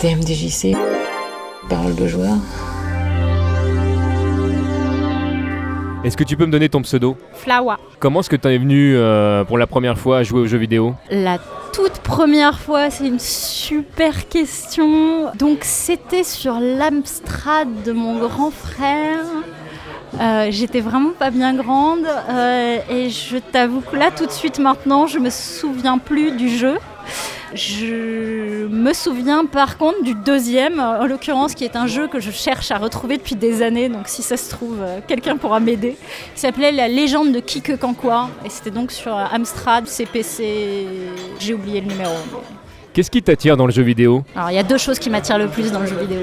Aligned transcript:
TMDJC, 0.00 0.74
parole 1.68 1.94
de 1.94 2.06
joueur. 2.06 2.36
Est-ce 6.02 6.16
que 6.16 6.24
tu 6.24 6.38
peux 6.38 6.46
me 6.46 6.50
donner 6.50 6.70
ton 6.70 6.80
pseudo? 6.80 7.18
Flawa. 7.34 7.78
Comment 7.98 8.20
est-ce 8.20 8.30
que 8.30 8.36
tu 8.36 8.48
es 8.48 8.56
venu 8.56 8.96
euh, 8.96 9.44
pour 9.44 9.58
la 9.58 9.66
première 9.66 9.98
fois 9.98 10.16
à 10.16 10.22
jouer 10.22 10.40
aux 10.40 10.46
jeux 10.46 10.56
vidéo? 10.56 10.94
La 11.10 11.36
toute 11.74 11.98
première 11.98 12.58
fois, 12.58 12.88
c'est 12.88 13.06
une 13.08 13.18
super 13.18 14.26
question. 14.26 15.32
Donc 15.34 15.58
c'était 15.64 16.24
sur 16.24 16.54
l'Amstrad 16.60 17.68
de 17.84 17.92
mon 17.92 18.20
grand 18.26 18.50
frère. 18.50 19.26
Euh, 20.18 20.46
J'étais 20.50 20.80
vraiment 20.80 21.10
pas 21.10 21.30
bien 21.30 21.52
grande 21.52 22.06
euh, 22.30 22.78
et 22.88 23.10
je 23.10 23.36
t'avoue 23.36 23.82
que 23.82 23.96
là 23.96 24.10
tout 24.10 24.24
de 24.24 24.32
suite 24.32 24.58
maintenant 24.58 25.06
je 25.06 25.18
me 25.18 25.28
souviens 25.28 25.98
plus 25.98 26.32
du 26.32 26.48
jeu. 26.48 26.78
Je 27.54 28.66
me 28.66 28.92
souviens 28.92 29.44
par 29.44 29.76
contre 29.76 30.02
du 30.02 30.14
deuxième, 30.14 30.78
en 30.78 31.06
l'occurrence 31.06 31.54
qui 31.54 31.64
est 31.64 31.76
un 31.76 31.86
jeu 31.86 32.06
que 32.06 32.20
je 32.20 32.30
cherche 32.30 32.70
à 32.70 32.78
retrouver 32.78 33.16
depuis 33.16 33.34
des 33.34 33.62
années, 33.62 33.88
donc 33.88 34.06
si 34.06 34.22
ça 34.22 34.36
se 34.36 34.50
trouve, 34.50 34.78
euh, 34.80 35.00
quelqu'un 35.06 35.36
pourra 35.36 35.58
m'aider. 35.58 35.96
Il 36.36 36.38
s'appelait 36.38 36.72
La 36.72 36.88
légende 36.88 37.32
de 37.32 37.40
Kike 37.40 37.70
et 37.70 38.48
c'était 38.48 38.70
donc 38.70 38.92
sur 38.92 39.14
Amstrad, 39.14 39.86
CPC, 39.86 40.86
j'ai 41.38 41.54
oublié 41.54 41.80
le 41.80 41.88
numéro. 41.88 42.14
Qu'est-ce 42.92 43.10
qui 43.10 43.22
t'attire 43.22 43.56
dans 43.56 43.66
le 43.66 43.72
jeu 43.72 43.82
vidéo 43.82 44.24
alors 44.34 44.50
il 44.50 44.56
y 44.56 44.58
a 44.58 44.62
deux 44.62 44.78
choses 44.78 44.98
qui 44.98 45.10
m'attirent 45.10 45.38
le 45.38 45.46
plus 45.48 45.70
dans 45.70 45.80
le 45.80 45.86
jeu 45.86 45.96
vidéo. 45.96 46.20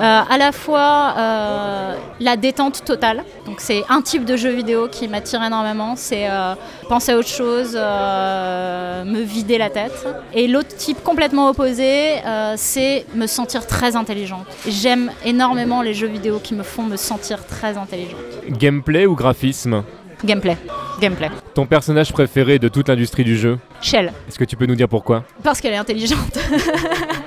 Euh, 0.00 0.20
à 0.28 0.38
la 0.38 0.52
fois 0.52 1.14
euh, 1.16 1.94
la 2.20 2.36
détente 2.36 2.84
totale. 2.84 3.24
Donc 3.46 3.60
c'est 3.60 3.82
un 3.88 4.02
type 4.02 4.24
de 4.24 4.36
jeu 4.36 4.50
vidéo 4.50 4.88
qui 4.88 5.08
m'attire 5.08 5.42
énormément. 5.42 5.94
C'est 5.96 6.28
euh, 6.28 6.54
penser 6.88 7.12
à 7.12 7.16
autre 7.18 7.28
chose, 7.28 7.72
euh, 7.74 9.04
me 9.04 9.20
vider 9.20 9.56
la 9.58 9.70
tête. 9.70 10.06
Et 10.34 10.46
l'autre 10.46 10.76
type 10.76 11.02
complètement 11.02 11.48
opposé, 11.48 12.16
c'est 12.56 13.06
me 13.14 13.26
sentir 13.26 13.66
très 13.66 13.96
intelligente. 13.96 14.46
J'aime 14.66 15.10
énormément 15.24 15.82
les 15.82 15.94
jeux 15.94 16.06
vidéo 16.08 16.38
qui 16.42 16.54
me 16.54 16.62
font 16.62 16.82
me 16.82 16.96
sentir 16.96 17.46
très 17.46 17.76
intelligente. 17.76 18.20
Gameplay 18.48 19.06
ou 19.06 19.14
graphisme? 19.14 19.84
Gameplay. 20.24 20.56
Gameplay. 21.00 21.30
Ton 21.54 21.66
personnage 21.66 22.12
préféré 22.12 22.58
de 22.58 22.68
toute 22.68 22.88
l'industrie 22.88 23.24
du 23.24 23.36
jeu 23.36 23.58
Shell. 23.80 24.12
Est-ce 24.28 24.38
que 24.38 24.44
tu 24.44 24.56
peux 24.56 24.66
nous 24.66 24.74
dire 24.76 24.88
pourquoi? 24.88 25.24
Parce 25.42 25.60
qu'elle 25.60 25.72
est 25.72 25.76
intelligente. 25.78 26.38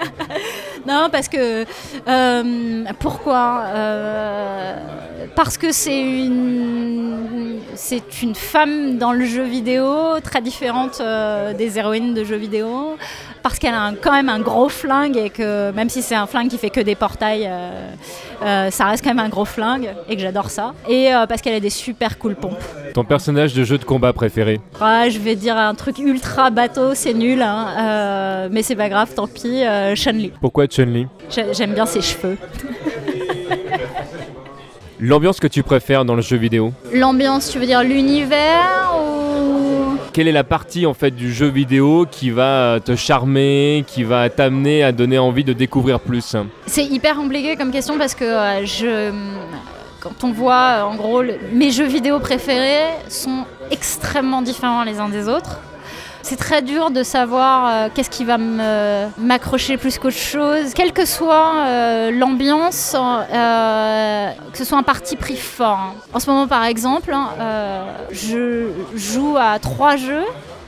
non, 0.88 1.10
parce 1.12 1.28
que. 1.28 1.66
euh, 2.08 2.84
pourquoi 3.00 3.64
Euh, 3.68 4.76
Parce 5.36 5.58
que 5.58 5.72
c'est 5.72 6.00
une. 6.00 7.60
C'est 7.76 8.22
une 8.22 8.36
femme 8.36 8.98
dans 9.00 9.12
le 9.14 9.26
jeu 9.26 9.44
vidéo, 9.44 10.20
très 10.24 10.42
différente 10.42 11.00
euh, 11.02 11.54
des 11.54 11.80
héroïnes 11.80 12.14
de 12.14 12.24
jeux 12.24 12.36
vidéo. 12.36 12.98
Parce 13.44 13.60
qu'elle 13.60 13.74
a 13.74 13.82
un- 13.82 13.96
quand 13.96 14.14
même 14.14 14.30
un 14.30 14.40
gros 14.40 14.70
flingue 14.70 15.18
et 15.18 15.30
que 15.30 15.72
même 15.72 15.90
si 15.90 16.02
c'est 16.02 16.16
un 16.16 16.26
flingue 16.28 16.48
qui 16.50 16.58
fait 16.58 16.70
que 16.70 16.80
des 16.80 16.96
portails, 16.96 17.46
euh, 17.46 17.72
euh, 18.42 18.72
ça 18.72 18.86
reste 18.86 19.04
quand 19.04 19.10
même 19.14 19.20
un 19.24 19.28
gros 19.30 19.44
flingue 19.44 19.90
et 20.08 20.16
que 20.16 20.22
j'adore 20.22 20.50
ça. 20.50 20.74
Et 20.88 21.14
euh, 21.14 21.28
parce 21.28 21.42
qu'elle 21.42 21.54
a 21.56 21.60
des 21.60 21.70
super 21.70 22.18
cool 22.18 22.36
pompes. 22.36 22.58
Ton 22.94 23.04
personnage 23.04 23.54
de 23.54 23.64
jeu 23.66 23.78
de 23.78 23.84
combat 23.84 24.14
préféré 24.14 24.62
Ouais, 24.82 25.10
je 25.12 25.20
vais 25.20 25.36
dire 25.36 25.58
un 25.58 25.76
truc 25.76 26.00
ultra 26.00 26.52
bateau, 26.52 26.94
c'est 26.96 27.14
nul, 27.14 27.42
hein, 27.42 27.68
euh, 27.80 28.48
mais 28.50 28.64
c'est 28.64 28.76
pas 28.78 28.88
grave, 28.88 29.14
tant 29.14 29.28
pis. 29.28 29.64
Euh, 29.66 29.94
Chun-Li. 29.94 30.32
Pourquoi 30.40 30.68
Chun-Li 30.68 31.08
J'ai- 31.30 31.54
J'aime 31.54 31.74
bien 31.74 31.86
ses 31.86 32.02
cheveux. 32.02 32.38
L'ambiance 35.00 35.40
que 35.42 35.48
tu 35.48 35.64
préfères 35.64 36.06
dans 36.06 36.16
le 36.16 36.22
jeu 36.22 36.38
vidéo 36.38 36.72
L'ambiance, 36.94 37.50
tu 37.50 37.60
veux 37.60 37.66
dire 37.66 37.84
l'univers 37.84 38.93
Quelle 40.14 40.28
est 40.28 40.32
la 40.32 40.44
partie 40.44 40.86
en 40.86 40.94
fait 40.94 41.10
du 41.10 41.34
jeu 41.34 41.48
vidéo 41.48 42.06
qui 42.10 42.30
va 42.30 42.80
te 42.80 42.96
charmer, 42.96 43.84
qui 43.88 44.04
va 44.04 44.30
t'amener 44.30 44.84
à 44.84 44.92
donner 44.92 45.18
envie 45.18 45.44
de 45.44 45.54
découvrir 45.54 46.00
plus? 46.00 46.36
C'est 46.68 46.86
hyper 46.86 47.16
compliqué 47.16 47.56
comme 47.56 47.72
question 47.72 47.98
parce 47.98 48.14
que 48.14 48.24
euh, 48.24 48.64
je, 48.64 49.12
quand 50.00 50.24
on 50.24 50.32
voit, 50.32 50.54
euh, 50.54 50.82
en 50.84 50.96
gros, 50.96 51.24
mes 51.52 51.72
jeux 51.72 51.88
vidéo 51.88 52.20
préférés 52.20 52.92
sont 53.10 53.46
extrêmement 53.72 54.44
différents 54.44 54.84
les 54.84 55.00
uns 55.00 55.10
des 55.10 55.28
autres. 55.28 55.58
C'est 56.26 56.38
très 56.38 56.62
dur 56.62 56.90
de 56.90 57.04
savoir 57.04 57.68
euh, 57.68 57.90
qu'est-ce 57.94 58.10
qui 58.10 58.24
va 58.24 58.38
m'accrocher 59.18 59.76
plus 59.76 60.00
qu'autre 60.00 60.16
chose. 60.16 60.74
Quelle 60.74 60.94
que 60.94 61.04
soit 61.06 61.54
euh, 61.58 62.12
l'ambiance, 62.12 62.96
euh, 62.96 64.32
que 64.54 64.58
ce 64.58 64.64
soit 64.64 64.78
un 64.78 64.84
parti 64.84 65.18
pris 65.18 65.36
fort. 65.36 65.78
hein. 65.78 65.94
En 66.14 66.20
ce 66.22 66.30
moment, 66.30 66.48
par 66.48 66.64
exemple, 66.64 67.14
hein, 67.14 67.28
je 68.12 68.70
joue 68.96 69.36
à 69.38 69.60
trois 69.60 69.98
jeux. 69.98 70.24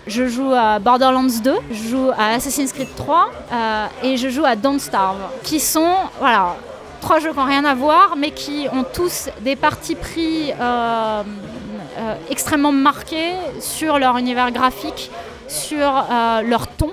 Je 0.08 0.28
joue 0.28 0.52
à 0.54 0.78
Borderlands 0.78 1.24
2, 1.44 1.56
je 1.72 1.88
joue 1.90 2.10
à 2.16 2.36
Assassin's 2.36 2.72
Creed 2.72 2.94
3 2.96 3.28
euh, 3.52 3.86
et 4.04 4.18
je 4.18 4.30
joue 4.30 4.46
à 4.46 4.56
Don't 4.56 4.78
Starve, 4.78 5.18
qui 5.42 5.60
sont 5.60 5.96
voilà, 6.20 6.58
trois 7.02 7.18
jeux 7.20 7.32
qui 7.32 7.38
n'ont 7.38 7.46
rien 7.46 7.66
à 7.66 7.74
voir, 7.74 8.14
mais 8.16 8.30
qui 8.30 8.68
ont 8.72 8.84
tous 8.84 9.30
des 9.42 9.56
partis 9.56 9.96
pris 9.96 10.54
extrêmement 12.30 12.72
marqués 12.72 13.32
sur 13.60 13.98
leur 13.98 14.16
univers 14.18 14.52
graphique, 14.52 15.10
sur 15.48 15.88
euh, 15.88 16.42
leur 16.42 16.68
ton, 16.68 16.90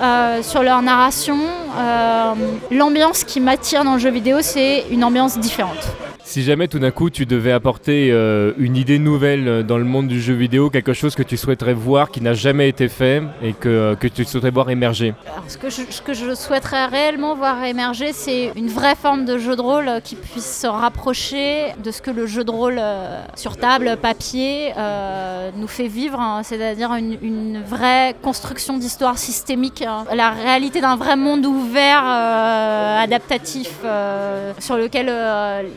euh, 0.00 0.42
sur 0.42 0.62
leur 0.62 0.82
narration. 0.82 1.38
Euh, 1.78 2.34
L'ambiance 2.70 3.24
qui 3.24 3.40
m'attire 3.40 3.84
dans 3.84 3.94
le 3.94 3.98
jeu 3.98 4.10
vidéo, 4.10 4.38
c'est 4.40 4.86
une 4.90 5.04
ambiance 5.04 5.38
différente. 5.38 5.88
Si 6.32 6.42
jamais 6.42 6.66
tout 6.66 6.78
d'un 6.78 6.92
coup 6.92 7.10
tu 7.10 7.26
devais 7.26 7.52
apporter 7.52 8.08
euh, 8.10 8.54
une 8.56 8.74
idée 8.74 8.98
nouvelle 8.98 9.46
euh, 9.46 9.62
dans 9.62 9.76
le 9.76 9.84
monde 9.84 10.08
du 10.08 10.18
jeu 10.18 10.32
vidéo, 10.32 10.70
quelque 10.70 10.94
chose 10.94 11.14
que 11.14 11.22
tu 11.22 11.36
souhaiterais 11.36 11.74
voir 11.74 12.10
qui 12.10 12.22
n'a 12.22 12.32
jamais 12.32 12.70
été 12.70 12.88
fait 12.88 13.22
et 13.42 13.52
que, 13.52 13.68
euh, 13.68 13.96
que 13.96 14.08
tu 14.08 14.24
souhaiterais 14.24 14.50
voir 14.50 14.70
émerger? 14.70 15.12
Ce, 15.46 15.58
que 15.58 16.14
je, 16.14 16.34
souhaiterais 16.34 16.86
réellement 16.86 17.34
voir 17.34 17.62
émerger, 17.64 18.14
c'est 18.14 18.50
une 18.56 18.68
vraie 18.68 18.94
forme 18.94 19.26
de 19.26 19.36
jeu 19.36 19.56
de 19.56 19.60
rôle 19.60 19.90
qui 20.02 20.14
puisse 20.14 20.60
se 20.60 20.66
rapprocher 20.66 21.74
de 21.84 21.90
ce 21.90 22.00
que 22.00 22.10
le 22.10 22.24
jeu 22.24 22.44
de 22.44 22.50
rôle 22.50 22.80
sur 23.36 23.58
table, 23.58 23.98
papier, 24.00 24.72
nous 25.58 25.68
fait 25.68 25.88
vivre, 25.88 26.18
hein, 26.18 26.40
c'est-à-dire 26.44 26.94
une, 26.94 27.60
vraie 27.62 28.16
construction 28.22 28.78
d'histoire 28.78 29.18
systémique, 29.18 29.82
hein. 29.82 30.06
la 30.14 30.30
réalité 30.30 30.80
d'un 30.80 30.96
vrai 30.96 31.16
monde 31.16 31.44
ouvert, 31.44 32.06
adaptatif, 32.06 33.70
sur 34.58 34.78
lequel 34.78 35.12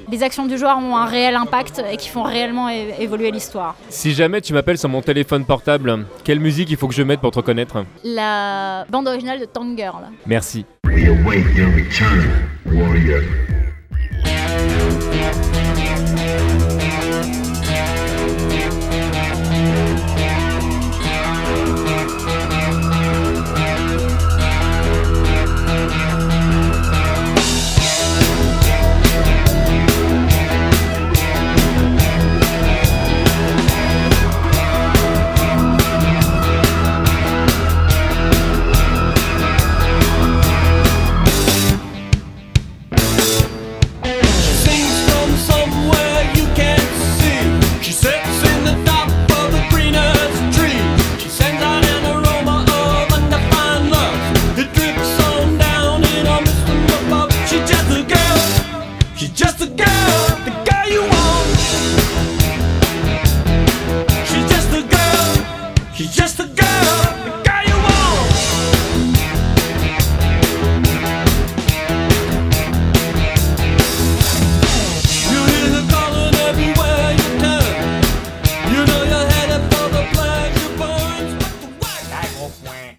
les 0.10 0.24
actions 0.24 0.45
du 0.48 0.58
joueur 0.58 0.78
ont 0.78 0.96
un 0.98 1.06
réel 1.06 1.36
impact 1.36 1.82
et 1.92 1.98
qui 1.98 2.10
font 2.10 2.24
réellement 2.24 2.70
évoluer 2.70 3.32
l'histoire. 3.32 3.76
Si 3.90 4.14
jamais 4.14 4.42
tu 4.42 4.54
m'appelles 4.54 4.78
sur 4.78 4.90
mon 4.90 5.02
téléphone 5.02 5.46
portable, 5.46 6.06
quelle 6.24 6.40
musique 6.40 6.70
il 6.72 6.78
faut 6.78 6.88
que 6.88 6.94
je 6.94 7.04
mette 7.04 7.22
pour 7.22 7.32
te 7.32 7.38
reconnaître? 7.38 7.86
La 8.04 8.86
bande 8.90 9.08
originale 9.08 9.40
de 9.40 9.46
Tank 9.46 9.78
Girl. 9.78 10.04
Merci. 10.26 10.66
We 10.86 11.08
await 11.08 11.44
your 11.56 11.70
return, 11.76 12.30
warrior. 12.66 13.05
He's 65.96 66.14
just 66.14 66.42
a 66.42 66.55